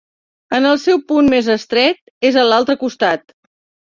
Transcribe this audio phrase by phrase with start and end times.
[0.59, 1.99] En el seu punt més estret,
[2.31, 3.27] és a l'altre costat.